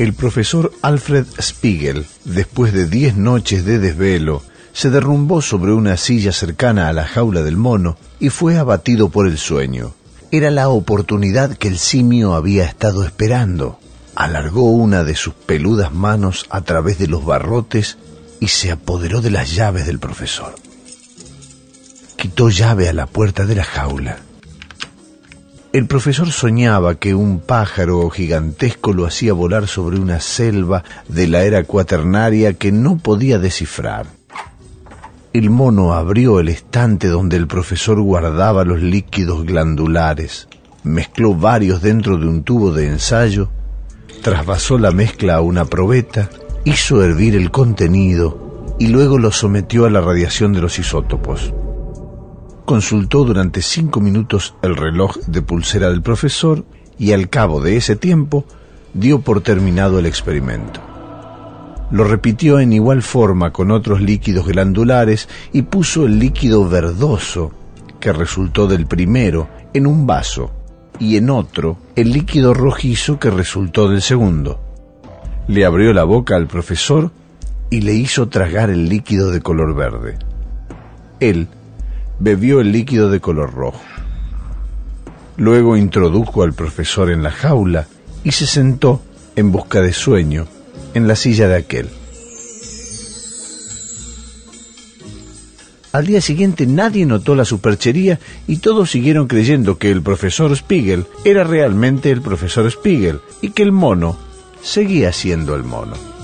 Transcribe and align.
El 0.00 0.14
profesor 0.14 0.72
Alfred 0.80 1.26
Spiegel, 1.38 2.06
después 2.24 2.72
de 2.72 2.86
diez 2.86 3.16
noches 3.16 3.66
de 3.66 3.78
desvelo, 3.78 4.42
se 4.72 4.88
derrumbó 4.88 5.42
sobre 5.42 5.74
una 5.74 5.98
silla 5.98 6.32
cercana 6.32 6.88
a 6.88 6.94
la 6.94 7.06
jaula 7.06 7.42
del 7.42 7.58
mono 7.58 7.98
y 8.18 8.30
fue 8.30 8.56
abatido 8.56 9.10
por 9.10 9.26
el 9.26 9.36
sueño. 9.36 9.92
Era 10.30 10.50
la 10.50 10.70
oportunidad 10.70 11.54
que 11.54 11.68
el 11.68 11.76
simio 11.76 12.32
había 12.32 12.64
estado 12.64 13.04
esperando. 13.04 13.78
Alargó 14.14 14.70
una 14.70 15.04
de 15.04 15.16
sus 15.16 15.34
peludas 15.34 15.92
manos 15.92 16.46
a 16.48 16.62
través 16.62 16.98
de 16.98 17.06
los 17.06 17.26
barrotes 17.26 17.98
y 18.40 18.48
se 18.48 18.70
apoderó 18.70 19.20
de 19.20 19.32
las 19.32 19.54
llaves 19.54 19.84
del 19.84 19.98
profesor. 19.98 20.54
Quitó 22.16 22.48
llave 22.48 22.88
a 22.88 22.94
la 22.94 23.04
puerta 23.04 23.44
de 23.44 23.56
la 23.56 23.64
jaula 23.64 24.20
el 25.72 25.86
profesor 25.86 26.32
soñaba 26.32 26.96
que 26.96 27.14
un 27.14 27.38
pájaro 27.38 28.10
gigantesco 28.10 28.92
lo 28.92 29.06
hacía 29.06 29.32
volar 29.32 29.68
sobre 29.68 30.00
una 30.00 30.18
selva 30.18 30.82
de 31.06 31.28
la 31.28 31.44
era 31.44 31.62
cuaternaria 31.62 32.54
que 32.54 32.72
no 32.72 32.98
podía 32.98 33.38
descifrar. 33.38 34.06
El 35.32 35.48
mono 35.48 35.92
abrió 35.92 36.40
el 36.40 36.48
estante 36.48 37.06
donde 37.06 37.36
el 37.36 37.46
profesor 37.46 38.00
guardaba 38.00 38.64
los 38.64 38.82
líquidos 38.82 39.44
glandulares, 39.44 40.48
mezcló 40.82 41.34
varios 41.34 41.82
dentro 41.82 42.18
de 42.18 42.26
un 42.26 42.42
tubo 42.42 42.72
de 42.72 42.88
ensayo, 42.88 43.48
trasvasó 44.22 44.76
la 44.76 44.90
mezcla 44.90 45.36
a 45.36 45.40
una 45.40 45.66
probeta, 45.66 46.30
hizo 46.64 47.04
hervir 47.04 47.36
el 47.36 47.52
contenido 47.52 48.74
y 48.80 48.88
luego 48.88 49.18
lo 49.18 49.30
sometió 49.30 49.86
a 49.86 49.90
la 49.90 50.00
radiación 50.00 50.52
de 50.52 50.62
los 50.62 50.80
isótopos 50.80 51.52
consultó 52.70 53.24
durante 53.24 53.62
cinco 53.62 54.00
minutos 54.00 54.54
el 54.62 54.76
reloj 54.76 55.16
de 55.26 55.42
pulsera 55.42 55.90
del 55.90 56.02
profesor 56.02 56.64
y 57.00 57.10
al 57.10 57.28
cabo 57.28 57.60
de 57.60 57.76
ese 57.76 57.96
tiempo 57.96 58.44
dio 58.94 59.22
por 59.22 59.40
terminado 59.40 59.98
el 59.98 60.06
experimento. 60.06 60.80
Lo 61.90 62.04
repitió 62.04 62.60
en 62.60 62.72
igual 62.72 63.02
forma 63.02 63.52
con 63.52 63.72
otros 63.72 64.00
líquidos 64.00 64.46
glandulares 64.46 65.28
y 65.52 65.62
puso 65.62 66.06
el 66.06 66.20
líquido 66.20 66.68
verdoso 66.68 67.50
que 67.98 68.12
resultó 68.12 68.68
del 68.68 68.86
primero 68.86 69.48
en 69.74 69.88
un 69.88 70.06
vaso 70.06 70.52
y 71.00 71.16
en 71.16 71.28
otro 71.28 71.76
el 71.96 72.12
líquido 72.12 72.54
rojizo 72.54 73.18
que 73.18 73.30
resultó 73.30 73.88
del 73.88 74.00
segundo. 74.00 74.60
Le 75.48 75.64
abrió 75.64 75.92
la 75.92 76.04
boca 76.04 76.36
al 76.36 76.46
profesor 76.46 77.10
y 77.68 77.80
le 77.80 77.94
hizo 77.94 78.28
tragar 78.28 78.70
el 78.70 78.88
líquido 78.88 79.32
de 79.32 79.40
color 79.40 79.74
verde. 79.74 80.18
Él 81.18 81.48
bebió 82.20 82.60
el 82.60 82.70
líquido 82.70 83.10
de 83.10 83.20
color 83.20 83.52
rojo. 83.52 83.80
Luego 85.36 85.76
introdujo 85.76 86.42
al 86.42 86.52
profesor 86.52 87.10
en 87.10 87.22
la 87.22 87.30
jaula 87.30 87.88
y 88.22 88.32
se 88.32 88.46
sentó, 88.46 89.02
en 89.36 89.50
busca 89.50 89.80
de 89.80 89.92
sueño, 89.92 90.46
en 90.94 91.08
la 91.08 91.16
silla 91.16 91.48
de 91.48 91.56
aquel. 91.56 91.88
Al 95.92 96.06
día 96.06 96.20
siguiente 96.20 96.66
nadie 96.66 97.04
notó 97.04 97.34
la 97.34 97.44
superchería 97.44 98.20
y 98.46 98.58
todos 98.58 98.90
siguieron 98.90 99.26
creyendo 99.26 99.76
que 99.78 99.90
el 99.90 100.02
profesor 100.02 100.54
Spiegel 100.54 101.06
era 101.24 101.42
realmente 101.42 102.10
el 102.10 102.22
profesor 102.22 102.70
Spiegel 102.70 103.20
y 103.40 103.50
que 103.50 103.64
el 103.64 103.72
mono 103.72 104.16
seguía 104.62 105.12
siendo 105.12 105.56
el 105.56 105.64
mono. 105.64 106.19